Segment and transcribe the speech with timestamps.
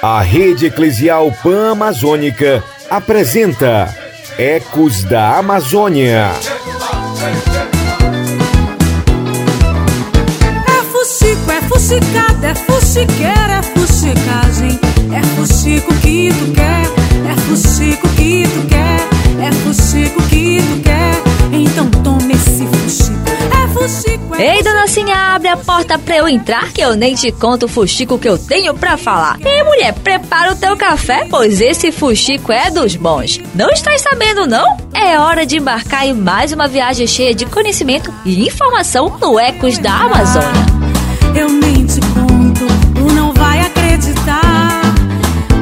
[0.00, 3.92] A Rede Eclesial Pan-Amazônica apresenta
[4.38, 6.30] Ecos da Amazônia.
[10.68, 14.78] É fuxico, é fuxicada, é fuxiqueira, é fuxicagem.
[15.12, 16.86] É fuxico que tu quer,
[17.28, 21.20] é fuxico que tu quer, é fuxico que tu quer.
[21.52, 23.09] Então tome esse fuxico.
[23.40, 27.14] É fuxico, é Ei, dona Cinha, abre a porta pra eu entrar que eu nem
[27.14, 29.38] te conto o fuxico que eu tenho pra falar.
[29.44, 33.40] Ei, mulher, prepara o teu café, pois esse fuxico é dos bons.
[33.54, 34.76] Não estás sabendo, não?
[34.94, 39.78] É hora de embarcar em mais uma viagem cheia de conhecimento e informação no Ecos
[39.78, 40.66] da Amazônia.
[41.34, 44.80] Eu nem te conto, tu não vai acreditar.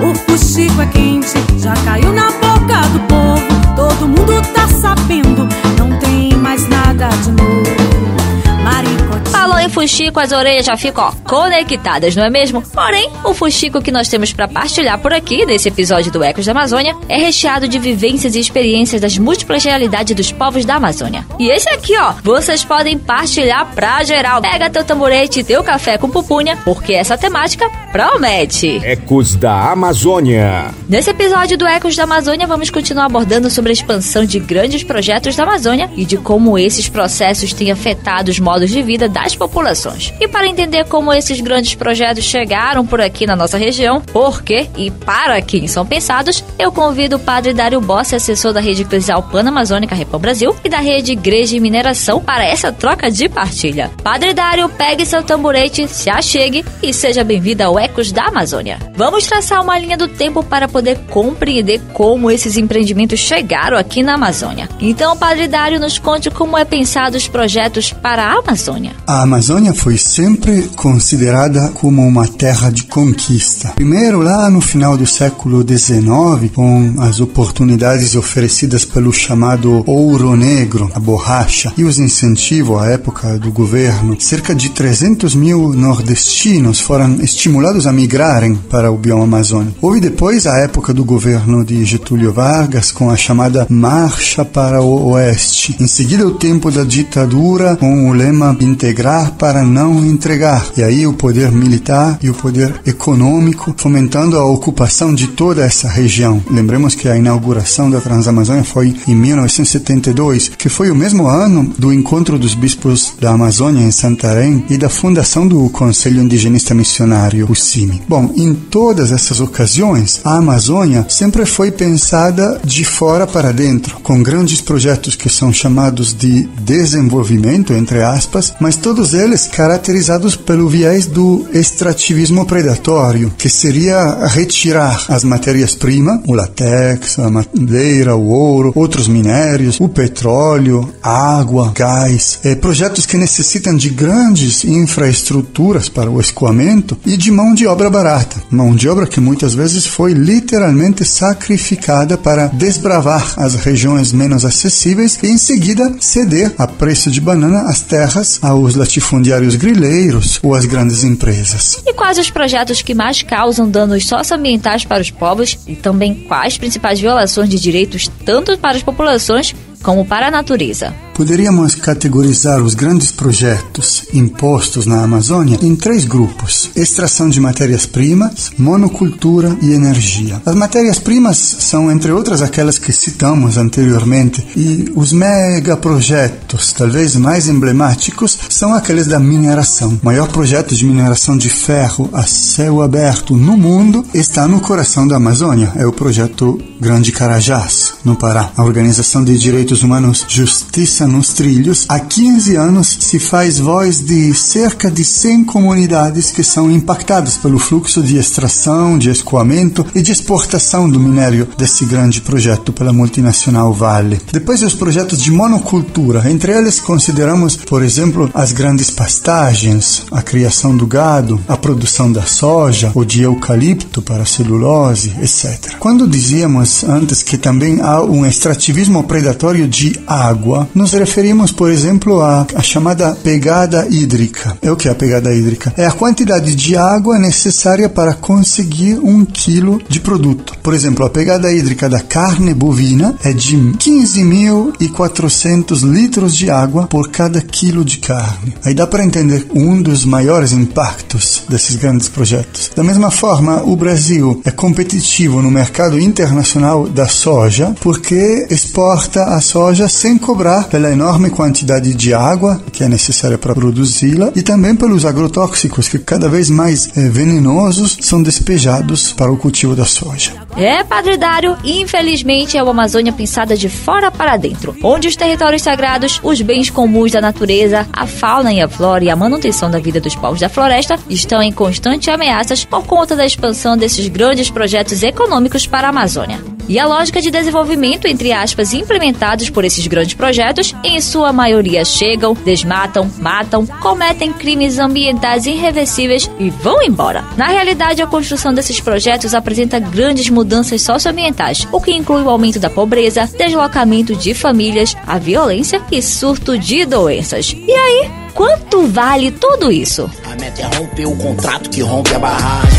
[0.03, 3.77] O fuxico é quente, já caiu na boca do povo.
[3.77, 5.49] Todo mundo tá sabendo,
[5.79, 9.08] não tem mais nada That's to move.
[9.27, 12.63] Falou em fuxico, as orelhas já ficam ó, conectadas, não é mesmo?
[12.63, 16.53] Porém, o fuxico que nós temos pra partilhar por aqui, nesse episódio do Ecos da
[16.53, 21.25] Amazônia, é recheado de vivências e experiências das múltiplas realidades dos povos da Amazônia.
[21.39, 24.41] E esse aqui, ó, vocês podem partilhar pra geral.
[24.41, 28.81] Pega teu tamborete e teu café com pupunha, porque essa temática promete.
[28.85, 30.75] Ecos da Amazônia.
[30.89, 35.37] Nesse episódio do Ecos da Amazônia, vamos continuar abordando sobre a expansão de grandes projetos
[35.37, 40.13] da Amazônia e de como esses processos têm afetado os modos de vida das populações.
[40.21, 44.69] E para entender como esses grandes projetos chegaram por aqui na nossa região, por quê
[44.77, 49.23] e para quem são pensados, eu convido o padre Dário Bossi, assessor da Rede Eclesial
[49.23, 53.91] Pan-Amazônica Repão Brasil e da Rede Igreja e Mineração, para essa troca de partilha.
[54.03, 58.79] Padre Dário, pegue seu tamborete, se achegue e seja bem-vindo ao Ecos da Amazônia.
[58.95, 64.15] Vamos traçar uma linha do tempo para poder compreender como esses empreendimentos chegaram aqui na
[64.15, 64.69] Amazônia.
[64.81, 68.93] Então, Padre Dário, nos conte como é pensado os projetos para a Amazônia.
[69.09, 73.71] A Amazônia foi sempre considerada como uma terra de conquista.
[73.75, 80.91] Primeiro, lá no final do século XIX, com as oportunidades oferecidas pelo chamado ouro negro,
[80.95, 87.15] a borracha, e os incentivos à época do governo, cerca de 300 mil nordestinos foram
[87.23, 89.79] estimulados a migrarem para o bioma amazônico.
[89.81, 95.13] Houve depois a época do governo de Getúlio Vargas, com a chamada Marcha para o
[95.13, 95.75] Oeste.
[95.81, 98.53] Em seguida, o tempo da ditadura, com o lema
[98.99, 100.67] integrar para não entregar.
[100.77, 105.89] E aí o poder militar e o poder econômico fomentando a ocupação de toda essa
[105.89, 106.43] região.
[106.51, 111.93] Lembremos que a inauguração da Transamazônia foi em 1972, que foi o mesmo ano do
[111.93, 117.55] encontro dos bispos da Amazônia em Santarém e da fundação do Conselho Indigenista Missionário, o
[117.55, 118.03] CIMI.
[118.09, 124.23] Bom, em todas essas ocasiões, a Amazônia sempre foi pensada de fora para dentro, com
[124.23, 131.05] grandes projetos que são chamados de desenvolvimento, entre aspas, mas todos eles caracterizados pelo viés
[131.05, 139.07] do extrativismo predatório, que seria retirar as matérias-primas, o latex, a madeira, o ouro, outros
[139.07, 146.97] minérios, o petróleo, água, gás, eh, projetos que necessitam de grandes infraestruturas para o escoamento
[147.05, 152.17] e de mão de obra barata, mão de obra que muitas vezes foi literalmente sacrificada
[152.17, 157.83] para desbravar as regiões menos acessíveis e em seguida ceder a preço de banana as
[157.83, 161.83] terras aos latifundiários grileiros ou às grandes empresas.
[161.87, 166.59] E quais os projetos que mais causam danos socioambientais para os povos e também quais
[166.59, 170.95] principais violações de direitos tanto para as populações como para a natureza?
[171.19, 179.57] Poderíamos categorizar os grandes projetos impostos na Amazônia em três grupos: extração de matérias-primas, monocultura
[179.61, 180.41] e energia.
[180.47, 188.39] As matérias-primas são, entre outras, aquelas que citamos anteriormente, e os megaprojetos, talvez mais emblemáticos,
[188.49, 189.99] são aqueles da mineração.
[190.01, 195.07] O maior projeto de mineração de ferro a céu aberto no mundo está no coração
[195.09, 195.73] da Amazônia.
[195.75, 198.53] É o projeto Grande Carajás, no Pará.
[198.57, 204.33] A Organização de Direitos Humanos Justiça nos Trilhos, há 15 anos se faz voz de
[204.35, 210.13] cerca de 100 comunidades que são impactadas pelo fluxo de extração, de escoamento e de
[210.13, 214.21] exportação do minério desse grande projeto pela multinacional Vale.
[214.33, 220.77] Depois os projetos de monocultura, entre eles consideramos, por exemplo, as grandes pastagens, a criação
[220.77, 225.77] do gado, a produção da soja ou de eucalipto para celulose, etc.
[225.79, 232.21] Quando dizíamos antes que também há um extrativismo predatório de água, nos referimos, por exemplo,
[232.21, 234.59] à, à chamada pegada hídrica.
[234.63, 235.73] É o que é a pegada hídrica?
[235.77, 240.53] É a quantidade de água necessária para conseguir um quilo de produto.
[240.63, 247.09] Por exemplo, a pegada hídrica da carne bovina é de 15.400 litros de água por
[247.09, 248.55] cada quilo de carne.
[248.65, 252.71] Aí dá para entender um dos maiores impactos desses grandes projetos.
[252.75, 259.41] Da mesma forma, o Brasil é competitivo no mercado internacional da soja porque exporta a
[259.49, 264.77] soja sem cobrar pela enorme quantidade de água que é necessária para produzi-la e também
[264.77, 270.33] pelos agrotóxicos que cada vez mais eh, venenosos são despejados para o cultivo da soja.
[270.55, 275.63] É, Padre Dário, infelizmente é uma Amazônia pensada de fora para dentro, onde os territórios
[275.63, 279.79] sagrados, os bens comuns da natureza, a fauna e a flora e a manutenção da
[279.79, 284.51] vida dos povos da floresta estão em constantes ameaças por conta da expansão desses grandes
[284.51, 286.58] projetos econômicos para a Amazônia.
[286.69, 291.85] E a lógica de desenvolvimento, entre aspas, implementados por esses grandes projetos, em sua maioria
[291.85, 297.25] chegam, desmatam, matam, cometem crimes ambientais irreversíveis e vão embora.
[297.37, 302.59] Na realidade, a construção desses projetos apresenta grandes mudanças socioambientais, o que inclui o aumento
[302.61, 307.57] da pobreza, deslocamento de famílias, a violência e surto de doenças.
[307.67, 310.11] E aí, quanto vale tudo isso?
[310.25, 312.78] A meta é romper o contrato que rompe a barragem.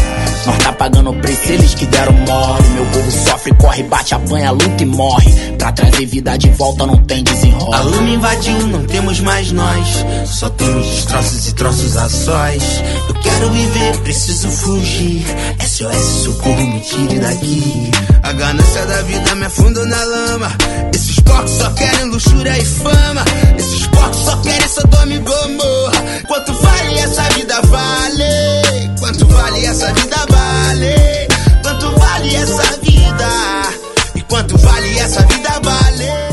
[0.50, 2.70] Nós tá pagando o preço, eles que deram mole.
[2.70, 5.32] Meu povo sofre, corre, bate, apanha, luta e morre.
[5.60, 7.78] Pra trazer vida de volta não tem desenrola.
[7.78, 9.88] A lama invadiu, não temos mais nós.
[10.26, 12.64] Só temos destroços e troços a sós.
[13.08, 15.24] Eu quero viver, preciso fugir.
[15.60, 17.92] SOS, socorro, me tire daqui.
[18.24, 20.52] A ganância da vida me afundou na lama.
[20.92, 23.24] Esses porcos só querem luxúria e fama.
[23.56, 26.22] Esses porcos só querem Sodoma e Gomorra.
[26.28, 27.62] Quanto vale essa vida?
[27.62, 28.90] Vale.
[29.00, 29.29] Quanto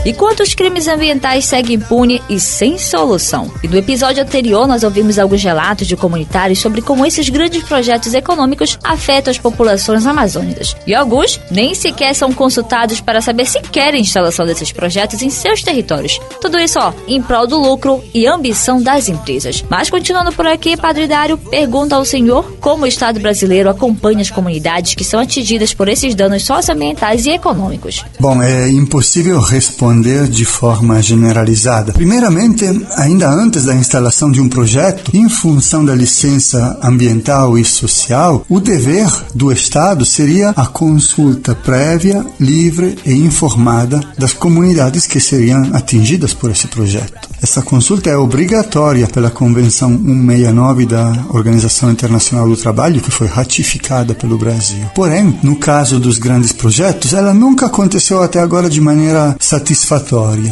[0.06, 3.50] E quantos crimes ambientais seguem impune e sem solução?
[3.60, 8.14] E no episódio anterior nós ouvimos alguns relatos de comunitários sobre como esses grandes projetos
[8.14, 10.76] econômicos afetam as populações amazônicas.
[10.86, 15.28] E alguns nem sequer são consultados para saber se querem a instalação desses projetos em
[15.28, 16.20] seus territórios.
[16.40, 19.64] Tudo isso, ó, em prol do lucro e ambição das empresas.
[19.68, 24.30] Mas continuando por aqui, Padre Dário pergunta ao senhor como o Estado brasileiro acompanha as
[24.30, 28.04] comunidades que são atingidas por esses danos socioambientais e econômicos.
[28.20, 31.92] Bom, é impossível responder de forma generalizada.
[31.92, 32.64] Primeiramente,
[32.96, 38.60] ainda antes da instalação de um projeto, em função da licença ambiental e social, o
[38.60, 46.32] dever do Estado seria a consulta prévia, livre e informada das comunidades que seriam atingidas
[46.32, 47.28] por esse projeto.
[47.42, 54.14] Essa consulta é obrigatória pela Convenção 169 da Organização Internacional do Trabalho, que foi ratificada
[54.14, 54.84] pelo Brasil.
[54.94, 59.85] Porém, no caso dos grandes projetos, ela nunca aconteceu até agora de maneira satisfatória,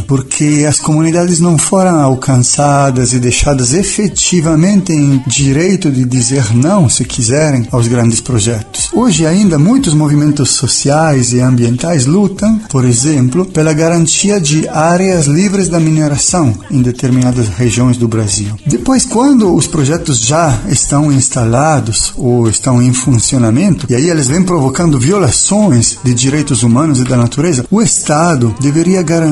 [0.06, 7.04] porque as comunidades não foram alcançadas e deixadas efetivamente em direito de dizer não, se
[7.04, 8.90] quiserem, aos grandes projetos.
[8.92, 15.68] Hoje ainda muitos movimentos sociais e ambientais lutam, por exemplo, pela garantia de áreas livres
[15.68, 18.54] da mineração em determinadas regiões do Brasil.
[18.64, 24.42] Depois, quando os projetos já estão instalados ou estão em funcionamento, e aí eles vêm
[24.42, 29.23] provocando violações de direitos humanos e da natureza, o Estado deveria garantir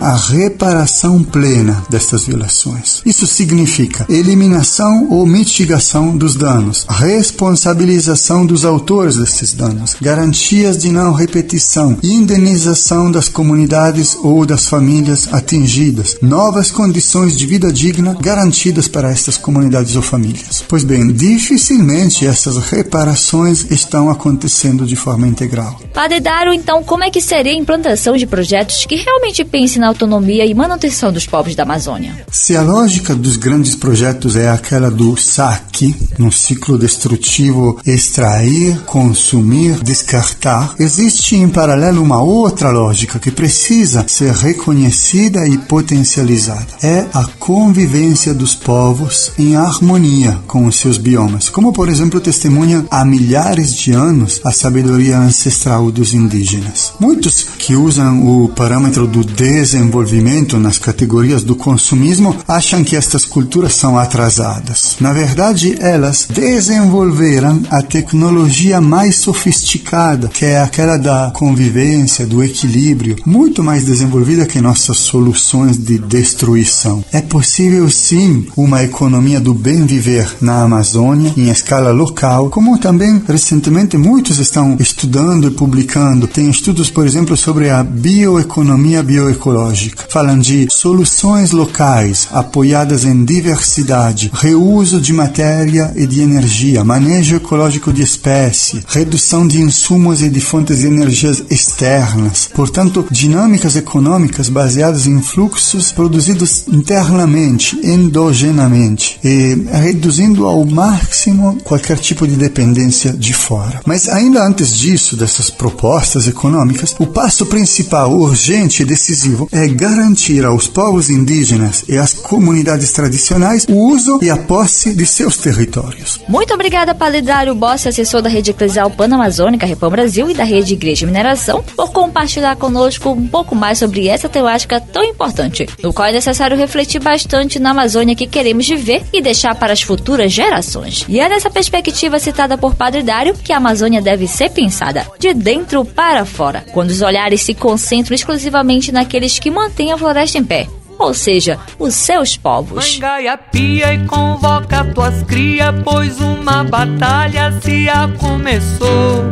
[0.00, 3.00] a reparação plena destas violações.
[3.06, 11.12] Isso significa eliminação ou mitigação dos danos, responsabilização dos autores desses danos, garantias de não
[11.12, 19.10] repetição, indenização das comunidades ou das famílias atingidas, novas condições de vida digna garantidas para
[19.10, 20.64] estas comunidades ou famílias.
[20.68, 25.80] Pois bem, dificilmente essas reparações estão acontecendo de forma integral.
[25.94, 29.88] Padre Dário, então, como é que seria a implantação de projetos que realmente pensem na
[29.88, 32.14] autonomia e manutenção dos povos da Amazônia?
[32.30, 39.82] Se a lógica dos grandes projetos é aquela do saque, no ciclo destrutivo extrair, consumir,
[39.82, 46.66] descartar, existe em paralelo uma outra lógica que precisa ser reconhecida e potencializada.
[46.82, 52.84] É a convivência dos povos em harmonia com os seus biomas, como por exemplo testemunha
[52.90, 56.92] há milhares de anos a sabedoria ancestral dos indígenas.
[56.98, 63.26] Muitos que usam o parâmetro do do desenvolvimento nas categorias do consumismo acham que estas
[63.26, 64.96] culturas são atrasadas.
[64.98, 73.16] Na verdade, elas desenvolveram a tecnologia mais sofisticada, que é aquela da convivência, do equilíbrio,
[73.26, 77.04] muito mais desenvolvida que nossas soluções de destruição.
[77.12, 83.20] É possível sim uma economia do bem viver na Amazônia em escala local, como também
[83.26, 86.26] recentemente muitos estão estudando e publicando.
[86.26, 90.04] Tem estudos, por exemplo, sobre a bioeconomia bioecológica.
[90.08, 97.92] Falam de soluções locais apoiadas em diversidade, reuso de matéria e de energia, manejo ecológico
[97.92, 102.48] de espécie, redução de insumos e de fontes de energias externas.
[102.54, 112.26] Portanto, dinâmicas econômicas baseadas em fluxos produzidos internamente, endogenamente, e reduzindo ao máximo qualquer tipo
[112.26, 113.80] de dependência de fora.
[113.84, 120.66] Mas ainda antes disso, dessas propostas econômicas, o passo principal, urgente decisivo é garantir aos
[120.66, 126.20] povos indígenas e às comunidades tradicionais o uso e a posse de seus territórios.
[126.28, 131.06] Muito obrigada, Palidário Bossi, assessor da Rede Eclesial Pan-Amazônica, Repam Brasil e da Rede Igreja
[131.06, 136.12] Mineração, por compartilhar conosco um pouco mais sobre essa temática tão importante, no qual é
[136.12, 141.06] necessário refletir bastante na Amazônia que queremos viver e deixar para as futuras gerações.
[141.08, 145.32] E é nessa perspectiva citada por Padre Dário que a Amazônia deve ser pensada de
[145.32, 150.44] dentro para fora, quando os olhares se concentram exclusivamente naqueles que mantêm a floresta em
[150.44, 150.66] pé,
[150.98, 152.94] ou seja, os seus povos.
[152.94, 159.24] Mangaia pia e convoca tuas cria, pois uma batalha se a começou.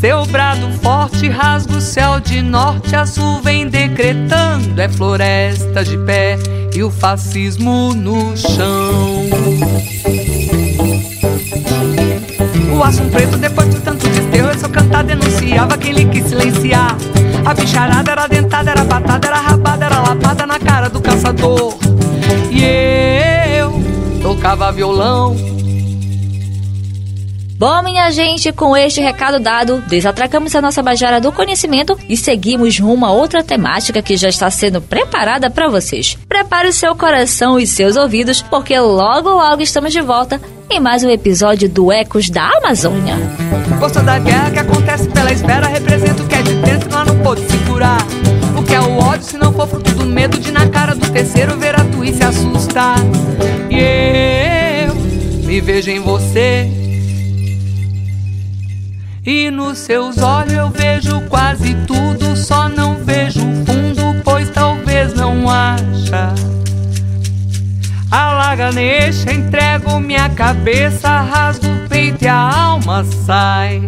[0.00, 5.96] Seu brado forte rasga o céu de norte a sul, vem decretando: é floresta de
[5.96, 6.36] pé
[6.74, 9.24] e o fascismo no chão.
[12.76, 16.98] O assunto preto, depois de tanto desterro, eu só cantar denunciava quem lhe quis silenciar.
[17.44, 21.76] A bicharada era dentada, era patada, era rabada, era lapada na cara do caçador.
[22.50, 23.72] E eu
[24.22, 25.36] tocava violão
[27.56, 32.80] Bom, minha gente, com este recado dado, desatracamos a nossa bajara do conhecimento e seguimos
[32.80, 36.18] rumo a outra temática que já está sendo preparada para vocês.
[36.28, 40.40] Prepare o seu coração e seus ouvidos, porque logo logo estamos de volta
[40.70, 43.16] em mais um episódio do Ecos da Amazônia.
[43.78, 47.18] Gosto da guerra que acontece pela espera, representa o que é de dentro, nós não
[47.20, 47.98] pode se curar.
[48.58, 51.10] O que é o ódio se não for fruto do medo de na cara do
[51.10, 52.96] terceiro ver a tua e se assustar.
[53.70, 54.94] E eu
[55.46, 56.70] me vejo em você.
[59.26, 63.73] E nos seus olhos eu vejo quase tudo, só não vejo o fundo,
[68.72, 73.82] Neste, entrego minha cabeça, rasgo o peito e a alma sai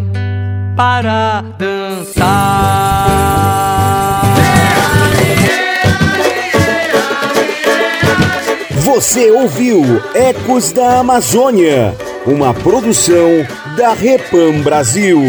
[0.76, 2.26] para dançar.
[8.80, 9.82] Você ouviu
[10.14, 11.94] Ecos da Amazônia,
[12.26, 15.20] uma produção da Repam Brasil.